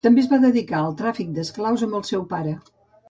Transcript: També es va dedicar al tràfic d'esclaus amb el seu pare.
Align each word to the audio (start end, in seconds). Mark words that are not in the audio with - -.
També 0.05 0.21
es 0.21 0.29
va 0.29 0.37
dedicar 0.45 0.79
al 0.79 0.95
tràfic 1.01 1.29
d'esclaus 1.35 1.85
amb 1.89 1.99
el 2.01 2.07
seu 2.13 2.25
pare. 2.33 2.57